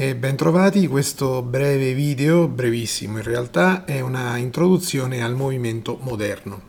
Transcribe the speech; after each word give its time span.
e 0.00 0.14
bentrovati, 0.14 0.86
questo 0.86 1.42
breve 1.42 1.92
video, 1.92 2.46
brevissimo 2.46 3.16
in 3.16 3.24
realtà, 3.24 3.84
è 3.84 3.98
una 3.98 4.36
introduzione 4.36 5.24
al 5.24 5.34
movimento 5.34 5.98
moderno. 6.02 6.62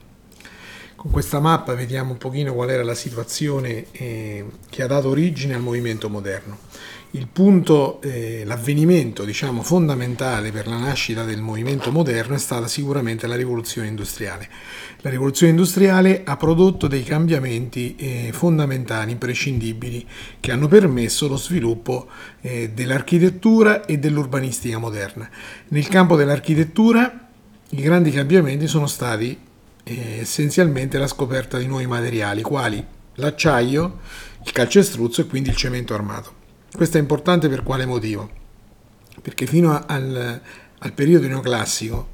Con 0.95 1.11
questa 1.11 1.39
mappa 1.39 1.75
vediamo 1.75 2.13
un 2.13 2.17
pochino 2.17 2.55
qual 2.55 2.71
era 2.71 2.83
la 2.83 2.95
situazione 2.95 3.85
eh, 3.91 4.45
che 4.67 4.81
ha 4.81 4.87
dato 4.87 5.09
origine 5.09 5.53
al 5.53 5.61
movimento 5.61 6.09
moderno. 6.09 6.57
Il 7.11 7.25
punto, 7.25 7.99
eh, 8.03 8.43
l'avvenimento 8.45 9.23
diciamo, 9.23 9.63
fondamentale 9.63 10.51
per 10.51 10.67
la 10.67 10.77
nascita 10.77 11.23
del 11.23 11.41
movimento 11.41 11.91
moderno 11.91 12.35
è 12.35 12.37
stata 12.37 12.67
sicuramente 12.67 13.25
la 13.25 13.35
rivoluzione 13.35 13.87
industriale. 13.87 14.47
La 14.97 15.09
rivoluzione 15.09 15.51
industriale 15.51 16.21
ha 16.23 16.37
prodotto 16.37 16.85
dei 16.85 17.01
cambiamenti 17.01 17.95
eh, 17.95 18.29
fondamentali, 18.31 19.11
imprescindibili, 19.11 20.07
che 20.39 20.51
hanno 20.51 20.67
permesso 20.67 21.27
lo 21.27 21.37
sviluppo 21.37 22.09
eh, 22.41 22.69
dell'architettura 22.75 23.85
e 23.85 23.97
dell'urbanistica 23.97 24.77
moderna. 24.77 25.27
Nel 25.69 25.87
campo 25.87 26.15
dell'architettura 26.15 27.27
i 27.69 27.81
grandi 27.81 28.11
cambiamenti 28.11 28.67
sono 28.67 28.85
stati 28.85 29.35
eh, 29.83 30.19
essenzialmente 30.19 30.99
la 30.99 31.07
scoperta 31.07 31.57
di 31.57 31.65
nuovi 31.65 31.87
materiali, 31.87 32.43
quali 32.43 32.85
l'acciaio, 33.15 33.97
il 34.45 34.51
calcestruzzo 34.51 35.21
e 35.21 35.25
quindi 35.25 35.49
il 35.49 35.55
cemento 35.55 35.95
armato. 35.95 36.38
Questo 36.71 36.97
è 36.97 36.99
importante 36.99 37.49
per 37.49 37.63
quale 37.63 37.85
motivo? 37.85 38.29
Perché 39.21 39.45
fino 39.45 39.83
al, 39.85 40.41
al 40.77 40.93
periodo 40.93 41.27
neoclassico, 41.27 42.09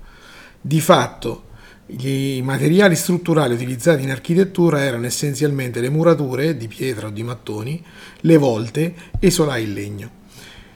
di 0.62 0.80
fatto, 0.80 1.44
i 1.88 2.42
materiali 2.44 2.96
strutturali 2.96 3.54
utilizzati 3.54 4.02
in 4.02 4.10
architettura 4.10 4.82
erano 4.82 5.06
essenzialmente 5.06 5.82
le 5.82 5.90
murature 5.90 6.58
di 6.58 6.68
pietra 6.68 7.08
o 7.08 7.12
di 7.12 7.22
mattoni, 7.22 7.84
le 8.22 8.38
volte 8.38 8.96
e 9.20 9.28
i 9.28 9.32
solai 9.32 9.64
in 9.66 9.74
legno. 9.74 10.10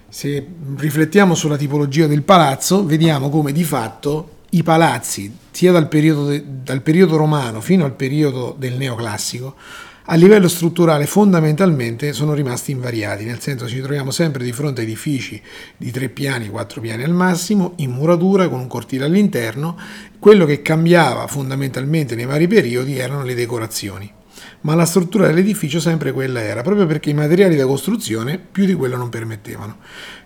Se 0.07 0.45
riflettiamo 0.75 1.33
sulla 1.33 1.57
tipologia 1.57 2.05
del 2.05 2.23
palazzo, 2.23 2.85
vediamo 2.85 3.29
come 3.29 3.51
di 3.51 3.63
fatto 3.63 4.37
i 4.51 4.63
palazzi, 4.63 5.35
sia 5.51 5.71
dal 5.71 5.87
periodo, 5.87 6.37
dal 6.43 6.81
periodo 6.81 7.15
romano 7.15 7.61
fino 7.61 7.85
al 7.85 7.93
periodo 7.93 8.55
del 8.57 8.73
neoclassico, 8.73 9.55
a 10.05 10.15
livello 10.15 10.47
strutturale 10.47 11.05
fondamentalmente 11.05 12.13
sono 12.13 12.33
rimasti 12.33 12.71
invariati, 12.71 13.25
nel 13.25 13.39
senso 13.39 13.67
ci 13.67 13.79
troviamo 13.79 14.11
sempre 14.11 14.43
di 14.43 14.51
fronte 14.51 14.81
a 14.81 14.83
edifici 14.83 15.41
di 15.77 15.91
tre 15.91 16.09
piani, 16.09 16.49
quattro 16.49 16.81
piani 16.81 17.03
al 17.03 17.13
massimo, 17.13 17.73
in 17.77 17.91
muratura 17.91 18.47
con 18.47 18.59
un 18.59 18.67
cortile 18.67 19.05
all'interno, 19.05 19.77
quello 20.19 20.45
che 20.45 20.61
cambiava 20.61 21.27
fondamentalmente 21.27 22.15
nei 22.15 22.25
vari 22.25 22.47
periodi 22.47 22.97
erano 22.97 23.23
le 23.23 23.35
decorazioni 23.35 24.17
ma 24.61 24.75
la 24.75 24.85
struttura 24.85 25.27
dell'edificio 25.27 25.79
sempre 25.79 26.11
quella 26.11 26.41
era, 26.41 26.61
proprio 26.61 26.85
perché 26.85 27.09
i 27.09 27.13
materiali 27.13 27.55
da 27.55 27.65
costruzione 27.65 28.37
più 28.39 28.65
di 28.65 28.73
quello 28.73 28.97
non 28.97 29.09
permettevano. 29.09 29.77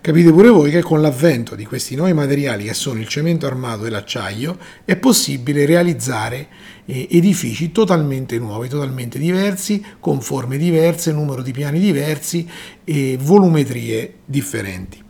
Capite 0.01 0.31
pure 0.31 0.49
voi 0.49 0.71
che 0.71 0.81
con 0.81 1.01
l'avvento 1.01 1.55
di 1.55 1.65
questi 1.65 1.95
nuovi 1.95 2.13
materiali 2.13 2.65
che 2.65 2.73
sono 2.73 2.99
il 2.99 3.07
cemento 3.07 3.45
armato 3.45 3.85
e 3.85 3.89
l'acciaio 3.89 4.57
è 4.85 4.95
possibile 4.95 5.65
realizzare 5.65 6.47
eh, 6.85 7.07
edifici 7.11 7.71
totalmente 7.71 8.37
nuovi, 8.39 8.67
totalmente 8.67 9.17
diversi, 9.19 9.83
con 9.99 10.21
forme 10.21 10.57
diverse, 10.57 11.11
numero 11.11 11.41
di 11.41 11.51
piani 11.51 11.79
diversi 11.79 12.47
e 12.83 13.17
volumetrie 13.21 14.15
differenti. 14.25 15.01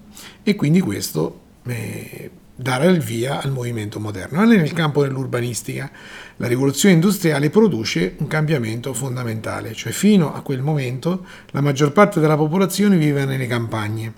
E 0.43 0.55
quindi 0.55 0.81
questo 0.81 1.39
eh, 1.65 2.29
dare 2.55 2.87
il 2.87 2.99
via 2.99 3.41
al 3.41 3.51
movimento 3.51 3.99
moderno. 3.99 4.39
Anche 4.39 4.57
nel 4.57 4.73
campo 4.73 5.01
dell'urbanistica 5.01 5.89
la 6.37 6.47
rivoluzione 6.47 6.95
industriale 6.95 7.49
produce 7.49 8.15
un 8.19 8.27
cambiamento 8.27 8.93
fondamentale, 8.93 9.73
cioè 9.73 9.91
fino 9.91 10.33
a 10.33 10.41
quel 10.41 10.61
momento 10.61 11.25
la 11.51 11.61
maggior 11.61 11.91
parte 11.91 12.19
della 12.19 12.37
popolazione 12.37 12.97
viveva 12.97 13.25
nelle 13.25 13.47
campagne. 13.47 14.13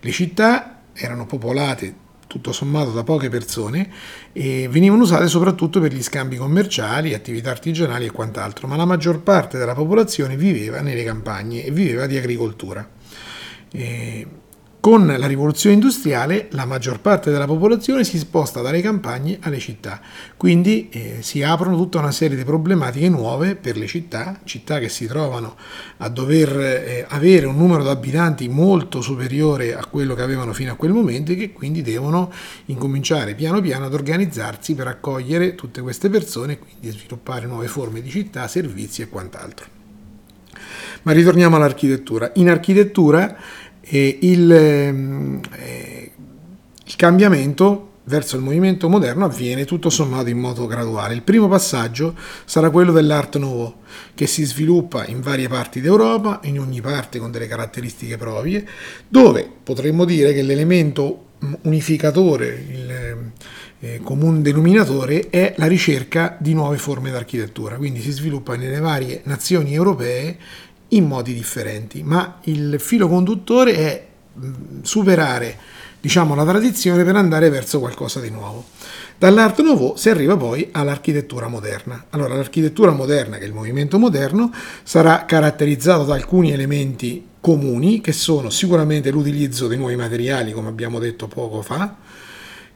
Le 0.00 0.10
città 0.10 0.80
erano 0.92 1.26
popolate 1.26 2.02
tutto 2.26 2.52
sommato 2.52 2.90
da 2.90 3.04
poche 3.04 3.28
persone 3.28 3.88
e 4.32 4.66
venivano 4.68 5.02
usate 5.02 5.28
soprattutto 5.28 5.78
per 5.78 5.92
gli 5.92 6.02
scambi 6.02 6.36
commerciali, 6.36 7.14
attività 7.14 7.50
artigianali 7.50 8.06
e 8.06 8.10
quant'altro, 8.10 8.66
ma 8.66 8.76
la 8.76 8.84
maggior 8.84 9.22
parte 9.22 9.56
della 9.56 9.74
popolazione 9.74 10.36
viveva 10.36 10.80
nelle 10.80 11.04
campagne 11.04 11.64
e 11.64 11.70
viveva 11.70 12.06
di 12.06 12.16
agricoltura. 12.16 12.88
E 13.70 14.26
con 14.84 15.06
la 15.06 15.26
rivoluzione 15.26 15.76
industriale 15.76 16.48
la 16.50 16.66
maggior 16.66 17.00
parte 17.00 17.30
della 17.30 17.46
popolazione 17.46 18.04
si 18.04 18.18
sposta 18.18 18.60
dalle 18.60 18.82
campagne 18.82 19.38
alle 19.40 19.58
città, 19.58 19.98
quindi 20.36 20.90
eh, 20.90 21.16
si 21.20 21.42
aprono 21.42 21.74
tutta 21.74 22.00
una 22.00 22.10
serie 22.10 22.36
di 22.36 22.44
problematiche 22.44 23.08
nuove 23.08 23.54
per 23.54 23.78
le 23.78 23.86
città, 23.86 24.40
città 24.44 24.78
che 24.78 24.90
si 24.90 25.06
trovano 25.06 25.56
a 25.96 26.08
dover 26.10 26.60
eh, 26.60 27.06
avere 27.08 27.46
un 27.46 27.56
numero 27.56 27.82
di 27.82 27.88
abitanti 27.88 28.46
molto 28.50 29.00
superiore 29.00 29.74
a 29.74 29.86
quello 29.86 30.14
che 30.14 30.20
avevano 30.20 30.52
fino 30.52 30.72
a 30.72 30.76
quel 30.76 30.92
momento 30.92 31.32
e 31.32 31.36
che 31.36 31.52
quindi 31.54 31.80
devono 31.80 32.30
incominciare 32.66 33.34
piano 33.34 33.62
piano 33.62 33.86
ad 33.86 33.94
organizzarsi 33.94 34.74
per 34.74 34.88
accogliere 34.88 35.54
tutte 35.54 35.80
queste 35.80 36.10
persone 36.10 36.52
e 36.52 36.58
quindi 36.58 36.90
sviluppare 36.90 37.46
nuove 37.46 37.68
forme 37.68 38.02
di 38.02 38.10
città, 38.10 38.46
servizi 38.48 39.00
e 39.00 39.08
quant'altro. 39.08 39.66
Ma 41.04 41.12
ritorniamo 41.12 41.56
all'architettura. 41.56 42.30
In 42.34 42.48
architettura 42.48 43.36
e 43.86 44.18
il, 44.22 44.50
ehm, 44.50 45.40
eh, 45.56 46.10
il 46.84 46.96
cambiamento 46.96 47.90
verso 48.04 48.36
il 48.36 48.42
movimento 48.42 48.88
moderno 48.88 49.24
avviene 49.24 49.64
tutto 49.64 49.90
sommato 49.90 50.28
in 50.28 50.38
modo 50.38 50.66
graduale. 50.66 51.14
Il 51.14 51.22
primo 51.22 51.48
passaggio 51.48 52.14
sarà 52.44 52.70
quello 52.70 52.92
dell'Art 52.92 53.36
Nouveau, 53.38 53.76
che 54.14 54.26
si 54.26 54.44
sviluppa 54.44 55.06
in 55.06 55.20
varie 55.20 55.48
parti 55.48 55.80
d'Europa, 55.80 56.40
in 56.44 56.58
ogni 56.58 56.80
parte 56.80 57.18
con 57.18 57.30
delle 57.30 57.46
caratteristiche 57.46 58.16
proprie, 58.16 58.66
dove 59.08 59.48
potremmo 59.62 60.04
dire 60.04 60.32
che 60.32 60.42
l'elemento 60.42 61.26
unificatore, 61.62 62.66
il 62.70 63.32
eh, 63.80 64.00
comune 64.02 64.40
denominatore, 64.40 65.28
è 65.30 65.54
la 65.56 65.66
ricerca 65.66 66.36
di 66.38 66.54
nuove 66.54 66.78
forme 66.78 67.10
d'architettura. 67.10 67.76
Quindi 67.76 68.00
si 68.00 68.10
sviluppa 68.10 68.56
nelle 68.56 68.80
varie 68.80 69.20
nazioni 69.24 69.74
europee 69.74 70.38
in 70.88 71.06
modi 71.06 71.34
differenti, 71.34 72.02
ma 72.02 72.38
il 72.44 72.76
filo 72.78 73.08
conduttore 73.08 73.74
è 73.74 74.06
superare 74.82 75.58
diciamo, 76.00 76.34
la 76.34 76.44
tradizione 76.44 77.02
per 77.02 77.16
andare 77.16 77.48
verso 77.48 77.78
qualcosa 77.78 78.20
di 78.20 78.28
nuovo. 78.28 78.66
Dall'Art 79.16 79.62
Nouveau 79.62 79.96
si 79.96 80.10
arriva 80.10 80.36
poi 80.36 80.68
all'architettura 80.72 81.48
moderna. 81.48 82.06
Allora, 82.10 82.34
l'architettura 82.34 82.90
moderna, 82.90 83.38
che 83.38 83.44
è 83.44 83.46
il 83.46 83.54
movimento 83.54 83.98
moderno, 83.98 84.52
sarà 84.82 85.24
caratterizzato 85.24 86.04
da 86.04 86.14
alcuni 86.14 86.52
elementi 86.52 87.26
comuni, 87.40 88.02
che 88.02 88.12
sono 88.12 88.50
sicuramente 88.50 89.10
l'utilizzo 89.10 89.66
dei 89.66 89.78
nuovi 89.78 89.96
materiali, 89.96 90.52
come 90.52 90.68
abbiamo 90.68 90.98
detto 90.98 91.26
poco 91.26 91.62
fa, 91.62 91.96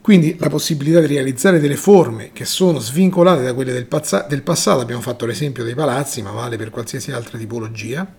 quindi 0.09 0.37
la 0.39 0.49
possibilità 0.49 1.01
di 1.01 1.07
realizzare 1.07 1.61
delle 1.61 1.77
forme 1.77 2.31
che 2.33 2.47
sono 2.47 2.79
svincolate 2.79 3.43
da 3.43 3.53
quelle 3.53 3.75
del, 3.75 3.85
pazza- 3.85 4.25
del 4.27 4.41
passato, 4.41 4.81
abbiamo 4.81 5.03
fatto 5.03 5.27
l'esempio 5.27 5.65
dei 5.65 5.75
palazzi, 5.75 6.23
ma 6.23 6.31
vale 6.31 6.57
per 6.57 6.71
qualsiasi 6.71 7.13
altra 7.13 7.37
tipologia. 7.37 8.11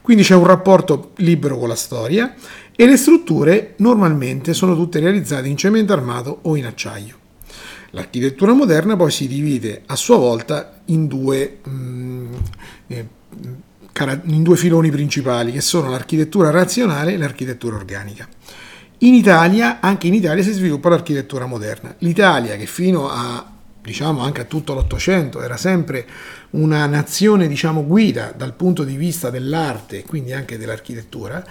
Quindi 0.00 0.22
c'è 0.22 0.34
un 0.34 0.46
rapporto 0.46 1.10
libero 1.16 1.58
con 1.58 1.68
la 1.68 1.74
storia 1.74 2.34
e 2.74 2.86
le 2.86 2.96
strutture 2.96 3.74
normalmente 3.80 4.54
sono 4.54 4.74
tutte 4.74 4.98
realizzate 4.98 5.46
in 5.46 5.58
cemento 5.58 5.92
armato 5.92 6.38
o 6.44 6.56
in 6.56 6.64
acciaio. 6.64 7.18
L'architettura 7.90 8.54
moderna 8.54 8.96
poi 8.96 9.10
si 9.10 9.28
divide 9.28 9.82
a 9.84 9.96
sua 9.96 10.16
volta 10.16 10.80
in 10.86 11.06
due, 11.06 11.58
mm, 11.68 12.32
eh, 12.86 13.08
in 14.22 14.42
due 14.42 14.56
filoni 14.56 14.90
principali 14.90 15.52
che 15.52 15.60
sono 15.60 15.90
l'architettura 15.90 16.48
razionale 16.48 17.12
e 17.12 17.18
l'architettura 17.18 17.76
organica. 17.76 18.26
In 19.02 19.14
Italia, 19.14 19.80
anche 19.80 20.08
in 20.08 20.14
Italia 20.14 20.42
si 20.42 20.52
sviluppa 20.52 20.90
l'architettura 20.90 21.46
moderna. 21.46 21.94
L'Italia 21.98 22.56
che 22.56 22.66
fino 22.66 23.08
a 23.08 23.50
diciamo 23.82 24.20
anche 24.20 24.42
a 24.42 24.44
tutto 24.44 24.74
l'Ottocento 24.74 25.40
era 25.40 25.56
sempre 25.56 26.06
una 26.50 26.84
nazione 26.84 27.48
diciamo 27.48 27.86
guida 27.86 28.30
dal 28.36 28.52
punto 28.52 28.84
di 28.84 28.96
vista 28.96 29.30
dell'arte, 29.30 30.04
quindi 30.04 30.34
anche 30.34 30.58
dell'architettura, 30.58 31.42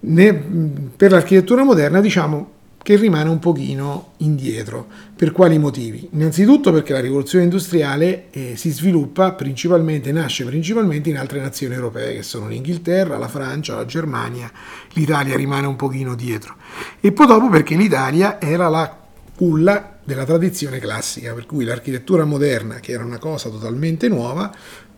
per 0.00 1.10
l'architettura 1.12 1.62
moderna 1.62 2.00
diciamo 2.00 2.50
che 2.82 2.96
rimane 2.96 3.28
un 3.28 3.38
pochino 3.38 4.12
indietro. 4.18 4.86
Per 5.14 5.32
quali 5.32 5.58
motivi? 5.58 6.08
Innanzitutto 6.12 6.72
perché 6.72 6.92
la 6.92 7.00
rivoluzione 7.00 7.44
industriale 7.44 8.30
eh, 8.30 8.56
si 8.56 8.70
sviluppa 8.70 9.32
principalmente, 9.32 10.12
nasce 10.12 10.44
principalmente 10.44 11.10
in 11.10 11.18
altre 11.18 11.40
nazioni 11.40 11.74
europee, 11.74 12.14
che 12.14 12.22
sono 12.22 12.48
l'Inghilterra, 12.48 13.18
la 13.18 13.28
Francia, 13.28 13.76
la 13.76 13.84
Germania, 13.84 14.50
l'Italia 14.94 15.36
rimane 15.36 15.66
un 15.66 15.76
pochino 15.76 16.14
dietro. 16.14 16.56
E 17.00 17.12
poi 17.12 17.26
dopo 17.26 17.48
perché 17.48 17.76
l'Italia 17.76 18.40
era 18.40 18.68
la 18.68 18.96
culla 19.36 19.98
della 20.02 20.24
tradizione 20.24 20.78
classica, 20.78 21.32
per 21.34 21.46
cui 21.46 21.64
l'architettura 21.64 22.24
moderna, 22.24 22.80
che 22.80 22.92
era 22.92 23.04
una 23.04 23.18
cosa 23.18 23.48
totalmente 23.48 24.08
nuova, 24.08 24.52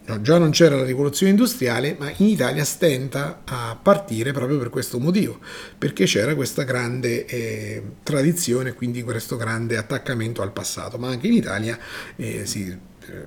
No, 0.04 0.20
già 0.20 0.36
non 0.36 0.50
c'era 0.50 0.74
la 0.74 0.84
rivoluzione 0.84 1.30
industriale, 1.30 1.94
ma 1.96 2.10
in 2.16 2.26
Italia 2.26 2.64
stenta 2.64 3.42
a 3.44 3.78
partire 3.80 4.32
proprio 4.32 4.58
per 4.58 4.68
questo 4.68 4.98
motivo, 4.98 5.38
perché 5.78 6.06
c'era 6.06 6.34
questa 6.34 6.64
grande 6.64 7.24
eh, 7.24 7.82
tradizione, 8.02 8.72
quindi 8.72 9.02
questo 9.02 9.36
grande 9.36 9.76
attaccamento 9.76 10.42
al 10.42 10.52
passato, 10.52 10.98
ma 10.98 11.08
anche 11.08 11.28
in 11.28 11.34
Italia 11.34 11.78
eh, 12.16 12.46
si 12.46 12.68
eh, 12.68 12.78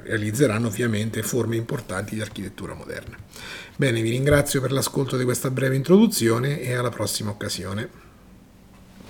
realizzeranno 0.04 0.68
ovviamente 0.68 1.24
forme 1.24 1.56
importanti 1.56 2.16
di 2.16 2.22
architettura 2.22 2.74
moderna. 2.74 3.18
Bene, 3.78 4.02
vi 4.02 4.10
ringrazio 4.10 4.60
per 4.60 4.74
l'ascolto 4.74 5.16
di 5.16 5.24
questa 5.24 5.50
breve 5.50 5.76
introduzione 5.76 6.60
e 6.60 6.74
alla 6.74 6.90
prossima 6.90 7.30
occasione. 7.30 8.05